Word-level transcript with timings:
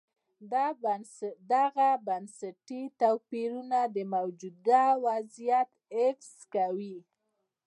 دغه 1.55 1.89
بنسټي 2.05 2.83
توپیرونه 3.01 3.79
د 3.95 3.97
موجوده 4.13 4.83
وضعیت 5.05 5.69
حفظ 5.95 6.33
کوي. 6.53 6.97